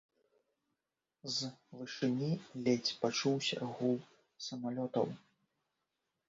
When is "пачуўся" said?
3.05-3.69